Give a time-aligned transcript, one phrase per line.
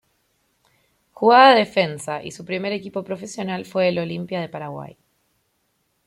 [1.13, 4.97] Jugaba de defensa y su primer equipo profesional fue el Olimpia de Paraguay.